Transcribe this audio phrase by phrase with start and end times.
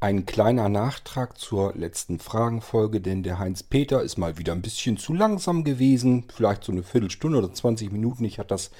[0.00, 5.12] Ein kleiner Nachtrag zur letzten Fragenfolge, denn der Heinz-Peter ist mal wieder ein bisschen zu
[5.12, 6.26] langsam gewesen.
[6.32, 8.24] Vielleicht so eine Viertelstunde oder 20 Minuten.
[8.24, 8.70] Ich hatte das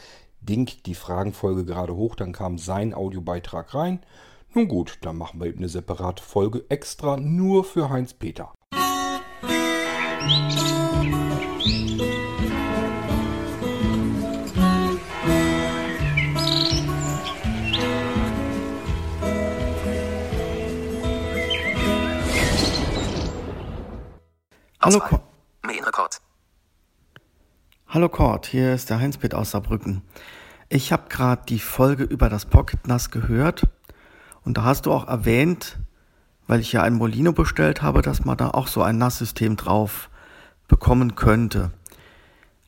[0.41, 3.99] Ding, die Fragenfolge gerade hoch, dann kam sein Audiobeitrag rein.
[4.55, 8.53] Nun gut, dann machen wir eben eine separate Folge extra nur für Heinz-Peter.
[24.89, 25.21] Hallo, Ko
[27.89, 30.01] Hallo Cord, hier ist der Heinz-Pitt aus Saarbrücken.
[30.71, 33.69] Ich habe gerade die Folge über das Pocket NAS gehört
[34.47, 35.79] und da hast du auch erwähnt,
[36.47, 40.09] weil ich ja ein Molino bestellt habe, dass man da auch so ein NAS-System drauf
[40.69, 41.71] bekommen könnte.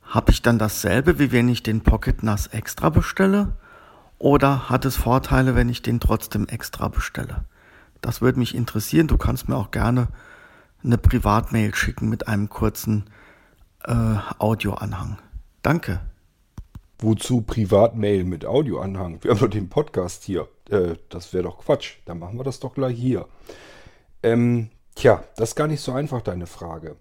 [0.02, 3.56] Habe ich dann dasselbe, wie wenn ich den Pocket NAS extra bestelle?
[4.18, 7.46] Oder hat es Vorteile, wenn ich den trotzdem extra bestelle?
[8.02, 9.06] Das würde mich interessieren.
[9.06, 10.08] Du kannst mir auch gerne
[10.82, 13.10] eine Privatmail schicken mit einem kurzen
[13.84, 15.18] äh, Audioanhang.
[15.62, 16.00] Danke.
[16.98, 19.22] Wozu Privatmail mit Audioanhang?
[19.22, 20.48] Wir haben doch den Podcast hier.
[20.68, 21.96] Äh, das wäre doch Quatsch.
[22.04, 23.26] Dann machen wir das doch gleich hier.
[24.22, 26.96] Ähm, tja, das ist gar nicht so einfach, deine Frage.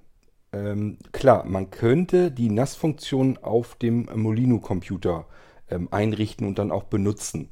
[0.52, 5.26] Ähm, klar, man könnte die NAS-Funktion auf dem Molino-Computer
[5.70, 7.50] ähm, einrichten und dann auch benutzen.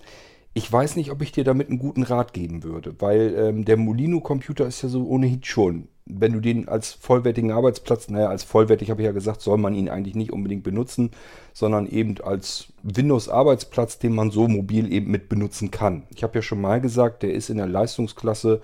[0.53, 3.77] Ich weiß nicht, ob ich dir damit einen guten Rat geben würde, weil ähm, der
[3.77, 8.89] Molino-Computer ist ja so ohnehin schon wenn du den als vollwertigen Arbeitsplatz, naja, als vollwertig
[8.89, 11.11] habe ich ja gesagt, soll man ihn eigentlich nicht unbedingt benutzen,
[11.53, 16.03] sondern eben als Windows-Arbeitsplatz, den man so mobil eben mit benutzen kann.
[16.09, 18.61] Ich habe ja schon mal gesagt, der ist in der Leistungsklasse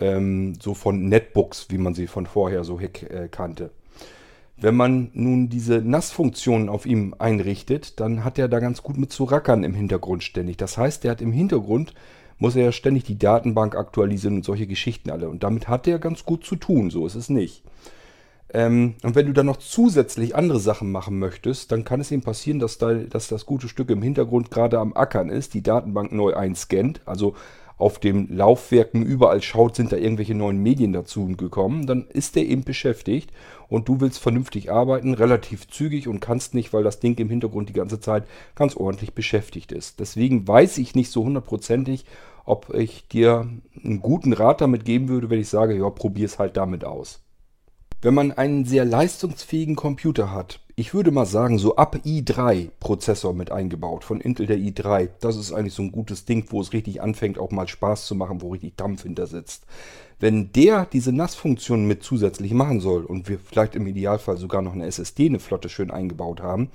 [0.00, 3.70] ähm, so von Netbooks, wie man sie von vorher so äh, kannte.
[4.56, 9.10] Wenn man nun diese NAS-Funktionen auf ihm einrichtet, dann hat er da ganz gut mit
[9.10, 10.56] zu rackern im Hintergrund ständig.
[10.56, 11.92] Das heißt, der hat im Hintergrund
[12.38, 15.28] muss er ja ständig die Datenbank aktualisieren und solche Geschichten alle.
[15.28, 17.62] Und damit hat er ganz gut zu tun, so ist es nicht.
[18.52, 22.22] Ähm, und wenn du dann noch zusätzlich andere Sachen machen möchtest, dann kann es ihm
[22.22, 26.12] passieren, dass, da, dass das gute Stück im Hintergrund gerade am Ackern ist, die Datenbank
[26.12, 27.34] neu einscannt, also
[27.76, 32.46] auf den Laufwerken überall schaut, sind da irgendwelche neuen Medien dazu gekommen, dann ist der
[32.46, 33.32] eben beschäftigt
[33.68, 37.68] und du willst vernünftig arbeiten, relativ zügig und kannst nicht, weil das Ding im Hintergrund
[37.68, 38.24] die ganze Zeit
[38.54, 40.00] ganz ordentlich beschäftigt ist.
[40.00, 42.04] Deswegen weiß ich nicht so hundertprozentig,
[42.44, 43.48] ob ich dir
[43.82, 47.22] einen guten Rat damit geben würde, wenn ich sage, ja, probier es halt damit aus.
[48.02, 53.32] Wenn man einen sehr leistungsfähigen Computer hat, ich würde mal sagen, so ab i3 Prozessor
[53.32, 56.72] mit eingebaut, von Intel der i3, das ist eigentlich so ein gutes Ding, wo es
[56.72, 59.66] richtig anfängt, auch mal Spaß zu machen, wo richtig Dampf hinter sitzt.
[60.18, 64.72] Wenn der diese NAS-Funktion mit zusätzlich machen soll und wir vielleicht im Idealfall sogar noch
[64.72, 66.70] eine SSD, eine Flotte schön eingebaut haben,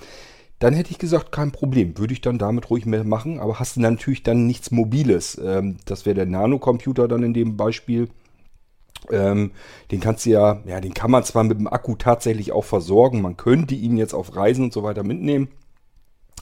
[0.60, 3.78] dann hätte ich gesagt, kein Problem, würde ich dann damit ruhig mehr machen, aber hast
[3.78, 5.40] du natürlich dann nichts Mobiles.
[5.44, 8.10] Ähm, das wäre der Nano-Computer dann in dem Beispiel.
[9.12, 9.52] Ähm,
[9.92, 13.22] den kannst du ja, ja, den kann man zwar mit dem Akku tatsächlich auch versorgen,
[13.22, 15.50] man könnte ihn jetzt auf Reisen und so weiter mitnehmen.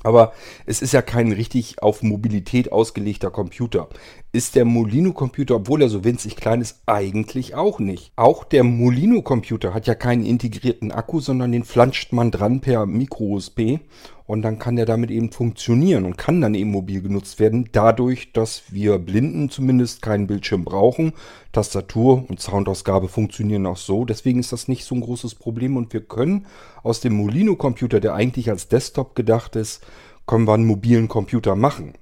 [0.04, 0.34] Aber
[0.66, 3.90] es ist ja kein richtig auf Mobilität ausgelegter Computer.
[4.32, 8.12] Ist der Molino-Computer, obwohl er so winzig klein ist, eigentlich auch nicht.
[8.16, 13.80] Auch der Molino-Computer hat ja keinen integrierten Akku, sondern den flanscht man dran per Micro-USB
[14.28, 18.34] und dann kann der damit eben funktionieren und kann dann eben mobil genutzt werden, dadurch,
[18.34, 21.14] dass wir Blinden zumindest keinen Bildschirm brauchen.
[21.54, 25.94] Tastatur und Soundausgabe funktionieren auch so, deswegen ist das nicht so ein großes Problem und
[25.94, 26.46] wir können
[26.84, 29.84] aus dem Molino-Computer, der eigentlich als Desktop gedacht ist,
[30.28, 31.94] können wir einen mobilen Computer machen.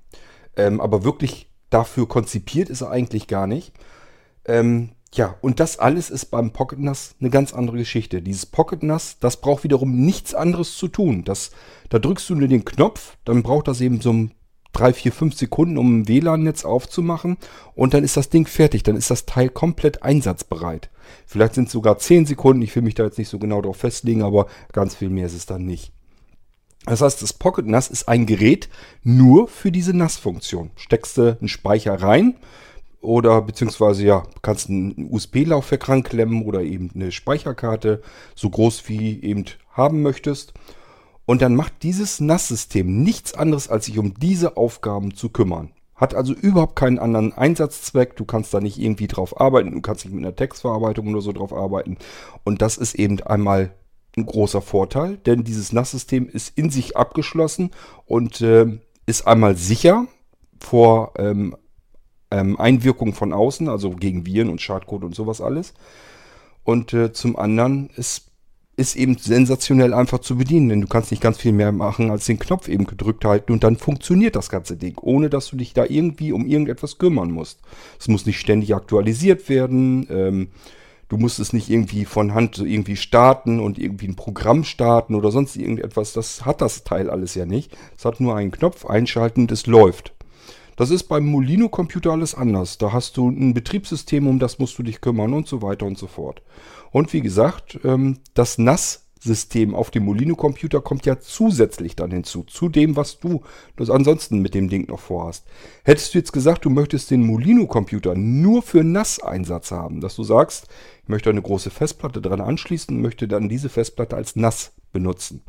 [0.58, 3.72] Ähm, aber wirklich dafür konzipiert ist er eigentlich gar nicht.
[4.46, 8.22] Ähm, ja, und das alles ist beim Pocket NAS eine ganz andere Geschichte.
[8.22, 11.24] Dieses Pocket NAS, das braucht wiederum nichts anderes zu tun.
[11.24, 11.52] Das,
[11.90, 14.28] da drückst du nur den Knopf, dann braucht das eben so
[14.74, 17.38] drei, vier, fünf Sekunden, um ein WLAN-Netz aufzumachen
[17.76, 18.84] und dann ist das Ding fertig.
[18.84, 20.90] Dann ist das Teil komplett einsatzbereit.
[21.26, 23.78] Vielleicht sind es sogar zehn Sekunden, ich will mich da jetzt nicht so genau darauf
[23.78, 25.94] festlegen, aber ganz viel mehr ist es dann nicht.
[26.86, 28.70] Das heißt, das Pocket NAS ist ein Gerät
[29.02, 30.72] nur für diese NAS-Funktion.
[30.76, 32.36] Steckst du einen Speicher rein,
[33.06, 38.02] oder beziehungsweise ja, kannst ein USB-Laufwerk ranklemmen oder eben eine Speicherkarte,
[38.36, 40.54] so groß wie eben haben möchtest.
[41.26, 45.72] Und dann macht dieses NAS-System nichts anderes, als sich um diese Aufgaben zu kümmern.
[45.96, 48.16] Hat also überhaupt keinen anderen Einsatzzweck.
[48.16, 49.72] Du kannst da nicht irgendwie drauf arbeiten.
[49.72, 51.98] Du kannst nicht mit einer Textverarbeitung oder so drauf arbeiten.
[52.44, 53.74] Und das ist eben einmal
[54.18, 57.72] ein großer Vorteil, denn dieses NAS-System ist in sich abgeschlossen
[58.06, 60.08] und äh, ist einmal sicher
[60.60, 61.56] vor ähm,
[62.36, 65.74] ähm, Einwirkung von außen, also gegen Viren und Schadcode und sowas alles.
[66.64, 68.32] Und äh, zum anderen ist
[68.78, 72.26] ist eben sensationell einfach zu bedienen, denn du kannst nicht ganz viel mehr machen, als
[72.26, 75.74] den Knopf eben gedrückt halten und dann funktioniert das ganze Ding, ohne dass du dich
[75.74, 77.62] da irgendwie um irgendetwas kümmern musst.
[78.00, 80.48] Es muss nicht ständig aktualisiert werden, ähm,
[81.08, 85.32] du musst es nicht irgendwie von Hand irgendwie starten und irgendwie ein Programm starten oder
[85.32, 86.12] sonst irgendetwas.
[86.12, 87.78] Das hat das Teil alles ja nicht.
[87.98, 90.14] Es hat nur einen Knopf einschalten und es läuft.
[90.76, 92.78] Das ist beim Molino-Computer alles anders.
[92.78, 95.98] Da hast du ein Betriebssystem, um das musst du dich kümmern und so weiter und
[95.98, 96.42] so fort.
[96.92, 102.68] Und wie gesagt, ähm, das NAS-System auf dem Molino-Computer kommt ja zusätzlich dann hinzu, zu
[102.68, 103.42] dem, was du
[103.78, 105.46] das ansonsten mit dem Ding noch vorhast.
[105.86, 110.68] Hättest du jetzt gesagt, du möchtest den Molino-Computer nur für NAS-Einsatz haben, dass du sagst,
[111.04, 115.42] ich möchte eine große Festplatte dran anschließen und möchte dann diese Festplatte als NAS benutzen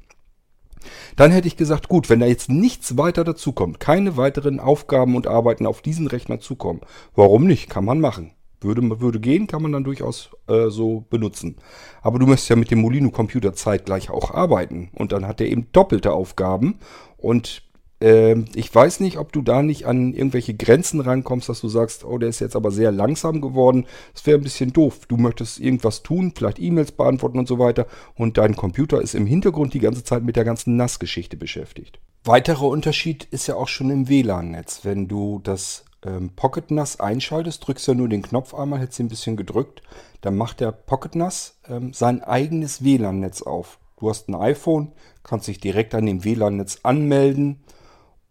[1.17, 5.27] dann hätte ich gesagt, gut, wenn da jetzt nichts weiter dazukommt, keine weiteren Aufgaben und
[5.27, 6.81] Arbeiten auf diesen Rechner zukommen,
[7.15, 7.69] warum nicht?
[7.69, 8.33] Kann man machen.
[8.61, 11.56] Würde, würde gehen, kann man dann durchaus äh, so benutzen.
[12.00, 14.91] Aber du möchtest ja mit dem Molino-Computer zeitgleich auch arbeiten.
[14.94, 16.79] Und dann hat er eben doppelte Aufgaben.
[17.19, 17.62] Und
[17.98, 22.19] ich weiß nicht, ob du da nicht an irgendwelche Grenzen rankommst, dass du sagst, oh,
[22.19, 23.87] der ist jetzt aber sehr langsam geworden.
[24.12, 25.06] Das wäre ein bisschen doof.
[25.08, 27.87] Du möchtest irgendwas tun, vielleicht E-Mails beantworten und so weiter.
[28.14, 31.98] Und dein Computer ist im Hintergrund die ganze Zeit mit der ganzen NAS-Geschichte beschäftigt.
[32.25, 34.81] Weiterer Unterschied ist ja auch schon im WLAN-Netz.
[34.82, 39.00] Wenn du das ähm, Pocket NAS einschaltest, drückst du ja nur den Knopf einmal, hättest
[39.00, 39.81] ihn ein bisschen gedrückt,
[40.20, 43.78] dann macht der Pocket NAS ähm, sein eigenes WLAN-Netz auf.
[43.98, 47.62] Du hast ein iPhone, kannst dich direkt an dem WLAN-Netz anmelden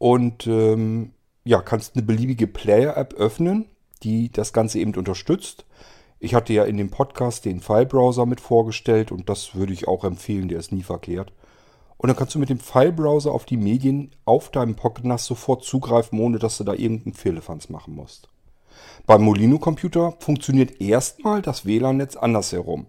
[0.05, 1.13] und ähm,
[1.45, 3.65] ja, kannst eine beliebige Player-App öffnen,
[4.03, 5.65] die das Ganze eben unterstützt.
[6.19, 10.03] Ich hatte ja in dem Podcast den File-Browser mit vorgestellt und das würde ich auch
[10.03, 11.33] empfehlen, der ist nie verkehrt.
[11.97, 15.63] Und dann kannst du mit dem File-Browser auf die Medien auf deinem Pocket NAS sofort
[15.63, 18.29] zugreifen, ohne dass du da irgendeinen Firlefanz machen musst.
[19.07, 22.85] Beim Molino-Computer funktioniert erstmal das WLAN-Netz andersherum.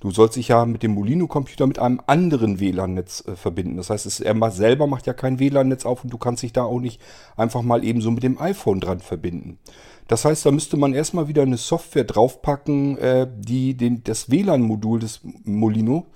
[0.00, 3.76] Du sollst dich ja mit dem Molino-Computer mit einem anderen WLAN-Netz äh, verbinden.
[3.76, 6.64] Das heißt, es, er selber macht ja kein WLAN-Netz auf und du kannst dich da
[6.64, 7.00] auch nicht
[7.36, 9.58] einfach mal ebenso mit dem iPhone dran verbinden.
[10.08, 15.00] Das heißt, da müsste man erstmal wieder eine Software draufpacken, äh, die den, das WLAN-Modul
[15.00, 16.06] des Molino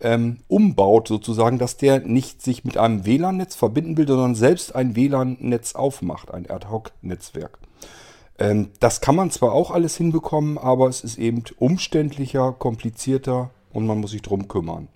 [0.00, 4.96] ähm, umbaut, sozusagen, dass der nicht sich mit einem WLAN-Netz verbinden will, sondern selbst ein
[4.96, 7.58] WLAN-Netz aufmacht, ein Ad-Hoc-Netzwerk.
[8.40, 13.86] Ähm, das kann man zwar auch alles hinbekommen, aber es ist eben umständlicher, komplizierter und
[13.86, 14.88] man muss sich drum kümmern.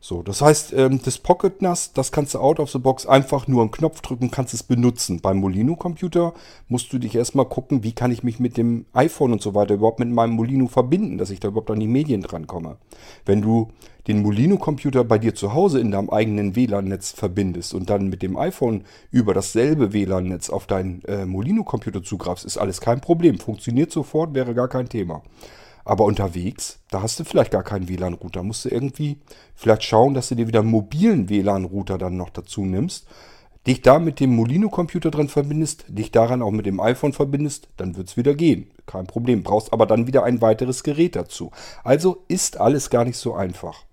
[0.00, 3.48] So, das heißt, ähm, das Pocket NAS, das kannst du out of the box einfach
[3.48, 5.20] nur einen Knopf drücken, kannst es benutzen.
[5.20, 6.34] Beim Molino Computer
[6.68, 9.74] musst du dich erstmal gucken, wie kann ich mich mit dem iPhone und so weiter
[9.74, 12.76] überhaupt mit meinem Molino verbinden, dass ich da überhaupt an die Medien drankomme.
[13.24, 13.70] Wenn du
[14.06, 18.22] den Molino Computer bei dir zu Hause in deinem eigenen WLAN-Netz verbindest und dann mit
[18.22, 23.38] dem iPhone über dasselbe WLAN-Netz auf deinen äh, Molino Computer zugreifst, ist alles kein Problem.
[23.38, 25.22] Funktioniert sofort, wäre gar kein Thema.
[25.86, 28.42] Aber unterwegs, da hast du vielleicht gar keinen WLAN-Router.
[28.42, 29.18] Musst du irgendwie
[29.54, 33.06] vielleicht schauen, dass du dir wieder einen mobilen WLAN-Router dann noch dazu nimmst.
[33.66, 37.96] Dich da mit dem Molino-Computer dran verbindest, dich daran auch mit dem iPhone verbindest, dann
[37.96, 38.70] wird es wieder gehen.
[38.84, 39.42] Kein Problem.
[39.42, 41.50] Brauchst aber dann wieder ein weiteres Gerät dazu.
[41.82, 43.84] Also ist alles gar nicht so einfach.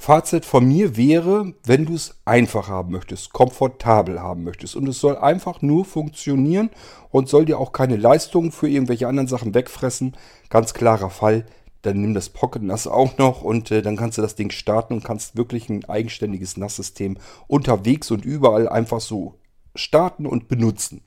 [0.00, 4.98] Fazit von mir wäre, wenn du es einfach haben möchtest, komfortabel haben möchtest und es
[4.98, 6.70] soll einfach nur funktionieren
[7.10, 10.16] und soll dir auch keine Leistungen für irgendwelche anderen Sachen wegfressen,
[10.48, 11.44] ganz klarer Fall,
[11.82, 14.94] dann nimm das Pocket NAS auch noch und äh, dann kannst du das Ding starten
[14.94, 19.34] und kannst wirklich ein eigenständiges NAS-System unterwegs und überall einfach so
[19.74, 21.02] starten und benutzen.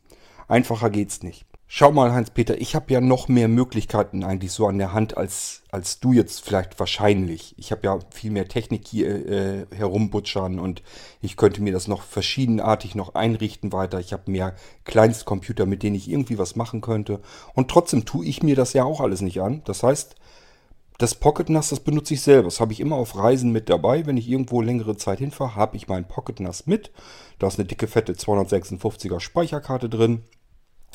[0.47, 1.47] Einfacher geht's nicht.
[1.75, 5.63] Schau mal, Heinz-Peter, ich habe ja noch mehr Möglichkeiten eigentlich so an der Hand als,
[5.71, 7.55] als du jetzt vielleicht wahrscheinlich.
[7.57, 10.83] Ich habe ja viel mehr Technik hier äh, herumbutschern und
[11.19, 13.99] ich könnte mir das noch verschiedenartig noch einrichten weiter.
[13.99, 14.53] Ich habe mehr
[14.83, 17.21] Kleinstcomputer, mit denen ich irgendwie was machen könnte.
[17.55, 19.63] Und trotzdem tue ich mir das ja auch alles nicht an.
[19.65, 20.13] Das heißt,
[20.99, 22.49] das Pocket NAS, das benutze ich selber.
[22.49, 24.05] Das habe ich immer auf Reisen mit dabei.
[24.05, 26.91] Wenn ich irgendwo längere Zeit hinfahre, habe ich mein Pocket NAS mit.
[27.39, 30.21] Da ist eine dicke, fette 256er Speicherkarte drin.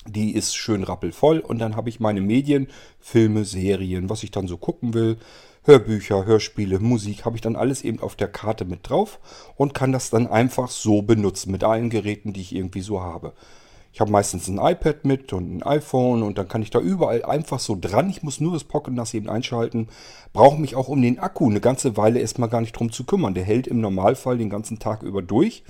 [0.06, 2.68] Die ist schön rappelvoll und dann habe ich meine Medien,
[3.00, 5.18] Filme, Serien, was ich dann so gucken will.
[5.64, 9.18] Hörbücher, Hörspiele, Musik habe ich dann alles eben auf der Karte mit drauf
[9.56, 13.34] und kann das dann einfach so benutzen mit allen Geräten, die ich irgendwie so habe.
[13.92, 17.24] Ich habe meistens ein iPad mit und ein iPhone und dann kann ich da überall
[17.24, 18.08] einfach so dran.
[18.10, 19.88] Ich muss nur das Pocket NAS eben einschalten.
[20.32, 23.34] Brauche mich auch um den Akku eine ganze Weile erstmal gar nicht drum zu kümmern.
[23.34, 25.64] Der hält im Normalfall den ganzen Tag über durch.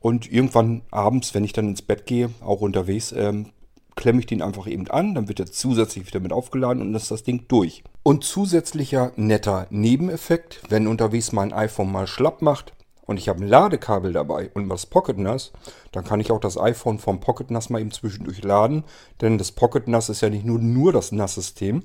[0.00, 3.52] Und irgendwann abends, wenn ich dann ins Bett gehe, auch unterwegs, ähm,
[4.00, 7.10] klemme ich den einfach eben an, dann wird er zusätzlich wieder mit aufgeladen und ist
[7.10, 7.84] das Ding durch.
[8.02, 12.72] Und zusätzlicher netter Nebeneffekt, wenn unterwegs mein iPhone mal schlapp macht
[13.04, 15.52] und ich habe ein Ladekabel dabei und was Pocket NAS,
[15.92, 18.84] dann kann ich auch das iPhone vom Pocket NAS mal eben zwischendurch laden,
[19.20, 21.82] denn das Pocket NAS ist ja nicht nur, nur das NAS-System,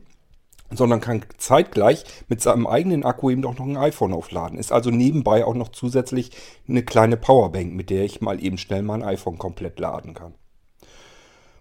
[0.71, 4.57] sondern kann zeitgleich mit seinem eigenen Akku eben auch noch ein iPhone aufladen.
[4.57, 6.31] Ist also nebenbei auch noch zusätzlich
[6.65, 10.33] eine kleine Powerbank, mit der ich mal eben schnell mein iPhone komplett laden kann.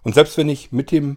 [0.04, 1.16] Und selbst wenn ich mit dem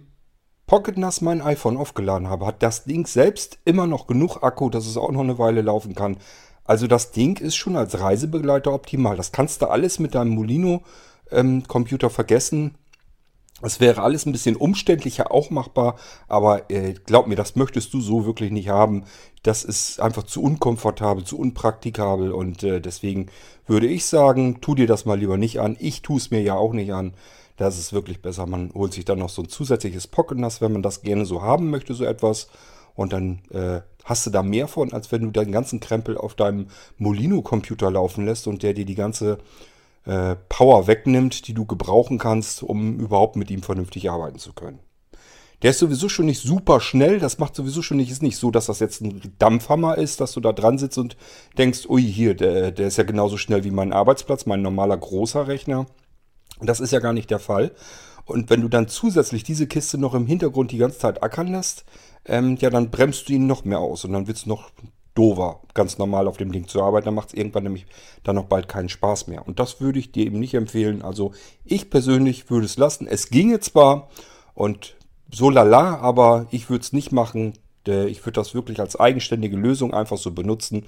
[0.65, 4.87] Pocket NAS mein iPhone aufgeladen habe, hat das Ding selbst immer noch genug Akku, dass
[4.87, 6.17] es auch noch eine Weile laufen kann.
[6.65, 9.15] Also das Ding ist schon als Reisebegleiter optimal.
[9.15, 12.75] Das kannst du alles mit deinem Molino-Computer ähm, vergessen.
[13.61, 15.95] Es wäre alles ein bisschen umständlicher auch machbar,
[16.27, 19.05] aber äh, glaub mir, das möchtest du so wirklich nicht haben.
[19.41, 23.27] Das ist einfach zu unkomfortabel, zu unpraktikabel und äh, deswegen
[23.65, 25.75] würde ich sagen, tu dir das mal lieber nicht an.
[25.79, 27.13] Ich tue es mir ja auch nicht an.
[27.57, 28.45] Das ist wirklich besser.
[28.45, 31.41] Man holt sich dann noch so ein zusätzliches Pocket NAS, wenn man das gerne so
[31.41, 32.47] haben möchte, so etwas.
[32.95, 36.35] Und dann äh, hast du da mehr von, als wenn du deinen ganzen Krempel auf
[36.35, 39.39] deinem Molino-Computer laufen lässt und der dir die ganze
[40.05, 44.79] äh, Power wegnimmt, die du gebrauchen kannst, um überhaupt mit ihm vernünftig arbeiten zu können.
[45.63, 48.51] Der ist sowieso schon nicht super schnell, das macht sowieso schon nicht, ist nicht so,
[48.51, 51.17] dass das jetzt ein Dampfhammer ist, dass du da dran sitzt und
[51.57, 55.47] denkst, ui, hier, der, der ist ja genauso schnell wie mein Arbeitsplatz, mein normaler großer
[55.47, 55.87] Rechner.
[56.61, 57.71] Das ist ja gar nicht der Fall.
[58.25, 61.85] Und wenn du dann zusätzlich diese Kiste noch im Hintergrund die ganze Zeit ackern lässt,
[62.25, 64.69] ähm, ja, dann bremst du ihn noch mehr aus und dann wird es noch
[65.15, 67.05] dover, ganz normal auf dem Ding zu arbeiten.
[67.05, 67.87] Dann macht es irgendwann nämlich
[68.23, 69.47] dann noch bald keinen Spaß mehr.
[69.47, 71.01] Und das würde ich dir eben nicht empfehlen.
[71.01, 71.31] Also
[71.65, 73.07] ich persönlich würde es lassen.
[73.07, 74.09] Es ginge zwar
[74.53, 74.95] und
[75.33, 77.53] so lala, aber ich würde es nicht machen.
[77.87, 80.85] Ich würde das wirklich als eigenständige Lösung einfach so benutzen.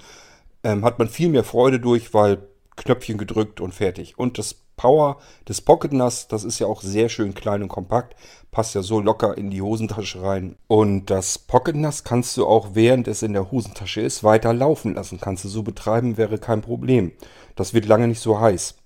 [0.62, 2.46] Ähm, hat man viel mehr Freude durch, weil
[2.76, 4.18] Knöpfchen gedrückt und fertig.
[4.18, 8.16] Und das Power des Pocket NAS, das ist ja auch sehr schön klein und kompakt,
[8.50, 10.56] passt ja so locker in die Hosentasche rein.
[10.68, 14.94] Und das Pocket NAS kannst du auch, während es in der Hosentasche ist, weiter laufen
[14.94, 15.20] lassen.
[15.20, 17.12] Kannst du so betreiben, wäre kein Problem.
[17.56, 18.76] Das wird lange nicht so heiß.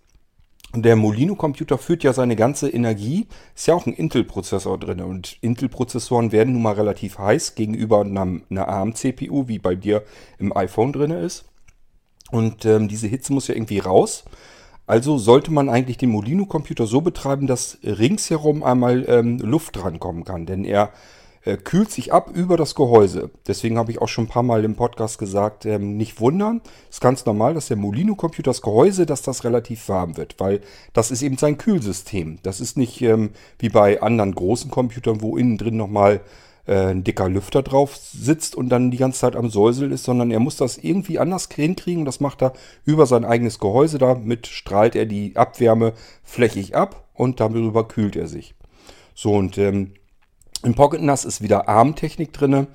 [0.75, 6.33] Der Molino-Computer führt ja seine ganze Energie, ist ja auch ein Intel-Prozessor drin und Intel-Prozessoren
[6.33, 10.03] werden nun mal relativ heiß gegenüber einer, einer ARM-CPU, wie bei dir
[10.41, 11.45] im iPhone drin ist.
[12.33, 14.25] Und ähm, diese Hitze muss ja irgendwie raus.
[14.87, 20.45] Also sollte man eigentlich den Molino-Computer so betreiben, dass ringsherum einmal ähm, Luft drankommen kann.
[20.45, 20.93] Denn er
[21.45, 23.31] äh, kühlt sich ab über das Gehäuse.
[23.47, 26.61] Deswegen habe ich auch schon ein paar Mal im Podcast gesagt, ähm, nicht wundern.
[26.91, 30.37] Ist ganz normal, dass der Molino-Computer das Gehäuse, dass das relativ warm wird.
[30.39, 30.61] Weil
[30.93, 32.39] das ist eben sein Kühlsystem.
[32.43, 36.21] Das ist nicht ähm, wie bei anderen großen Computern, wo innen drin nochmal
[36.67, 40.31] äh, ein dicker Lüfter drauf sitzt und dann die ganze Zeit am Säuseln ist, sondern
[40.31, 42.05] er muss das irgendwie anders hinkriegen.
[42.05, 42.53] Das macht er
[42.85, 43.99] über sein eigenes Gehäuse.
[43.99, 45.93] Damit strahlt er die Abwärme
[46.23, 48.55] flächig ab und darüber kühlt er sich.
[49.15, 49.95] So und ähm,
[50.63, 52.67] im Pocket NAS ist wieder ARM-Technik drin äh,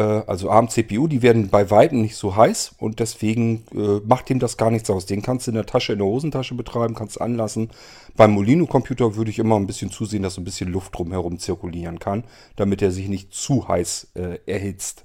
[0.00, 4.56] also ARM-CPU, die werden bei Weitem nicht so heiß und deswegen äh, macht ihm das
[4.56, 5.06] gar nichts aus.
[5.06, 7.70] Den kannst du in der Tasche, in der Hosentasche betreiben, kannst anlassen.
[8.16, 12.24] Beim Molino-Computer würde ich immer ein bisschen zusehen, dass ein bisschen Luft drumherum zirkulieren kann,
[12.56, 15.04] damit er sich nicht zu heiß äh, erhitzt.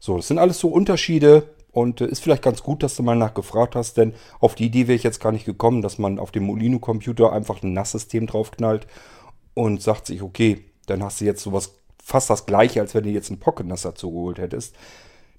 [0.00, 3.16] So, das sind alles so Unterschiede und äh, ist vielleicht ganz gut, dass du mal
[3.16, 6.32] nachgefragt hast, denn auf die Idee wäre ich jetzt gar nicht gekommen, dass man auf
[6.32, 8.86] dem Molino-Computer einfach ein NAS-System draufknallt
[9.54, 11.77] und sagt sich, okay, dann hast du jetzt sowas
[12.08, 14.74] fast das gleiche, als wenn du jetzt einen Pocket NAS dazu geholt hättest.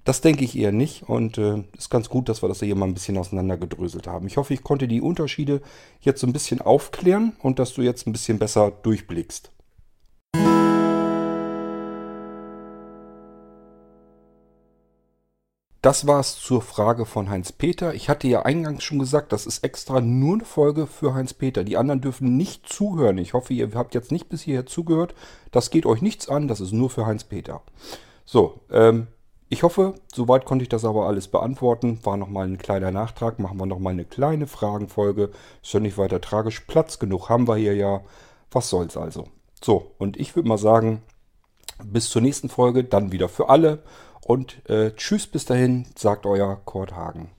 [0.04, 2.86] Das denke ich eher nicht und äh, ist ganz gut, dass wir das hier mal
[2.86, 4.28] ein bisschen auseinandergedröselt haben.
[4.28, 5.62] Ich hoffe, ich konnte die Unterschiede
[6.00, 9.50] jetzt so ein bisschen aufklären und dass du jetzt ein bisschen besser durchblickst.
[15.82, 17.94] Das war es zur Frage von Heinz-Peter.
[17.94, 21.64] Ich hatte ja eingangs schon gesagt, das ist extra nur eine Folge für Heinz-Peter.
[21.64, 23.16] Die anderen dürfen nicht zuhören.
[23.16, 25.14] Ich hoffe, ihr habt jetzt nicht bis hierher zugehört.
[25.52, 27.62] Das geht euch nichts an, das ist nur für Heinz-Peter.
[28.26, 29.06] So, ähm,
[29.48, 31.98] ich hoffe, soweit konnte ich das aber alles beantworten.
[32.04, 33.38] War nochmal ein kleiner Nachtrag.
[33.38, 35.30] Machen wir nochmal eine kleine Fragenfolge.
[35.62, 36.60] Ist ja nicht weiter tragisch.
[36.60, 38.02] Platz genug haben wir hier ja.
[38.52, 39.28] Was soll's also.
[39.64, 41.02] So, und ich würde mal sagen,
[41.84, 43.82] bis zur nächsten Folge, dann wieder für alle.
[44.20, 47.32] Und äh, tschüss bis dahin, sagt euer Kurt Hagen.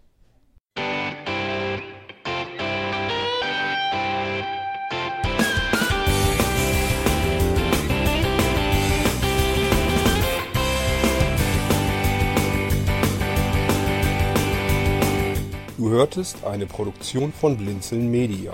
[15.78, 18.54] Du hörtest eine Produktion von Blinzeln Media.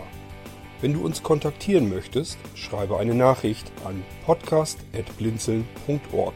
[0.79, 6.35] Wenn du uns kontaktieren möchtest, schreibe eine Nachricht an podcast.blinzeln.org